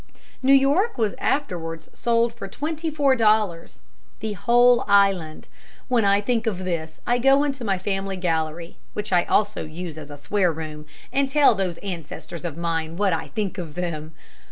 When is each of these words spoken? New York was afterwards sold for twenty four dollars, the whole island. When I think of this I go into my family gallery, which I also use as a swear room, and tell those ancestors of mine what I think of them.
New 0.41 0.51
York 0.55 0.97
was 0.97 1.13
afterwards 1.19 1.87
sold 1.93 2.33
for 2.33 2.47
twenty 2.47 2.89
four 2.89 3.15
dollars, 3.15 3.77
the 4.19 4.33
whole 4.33 4.83
island. 4.87 5.47
When 5.89 6.05
I 6.05 6.21
think 6.21 6.47
of 6.47 6.65
this 6.65 6.99
I 7.05 7.19
go 7.19 7.43
into 7.43 7.63
my 7.63 7.77
family 7.77 8.17
gallery, 8.17 8.77
which 8.93 9.13
I 9.13 9.25
also 9.25 9.63
use 9.63 9.99
as 9.99 10.09
a 10.09 10.17
swear 10.17 10.51
room, 10.51 10.87
and 11.13 11.29
tell 11.29 11.53
those 11.53 11.77
ancestors 11.83 12.43
of 12.43 12.57
mine 12.57 12.97
what 12.97 13.13
I 13.13 13.27
think 13.27 13.59
of 13.59 13.75
them. 13.75 14.13